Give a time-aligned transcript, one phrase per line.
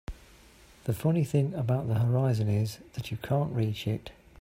[0.85, 4.09] The funny thing about the horizon is that you can't reach it.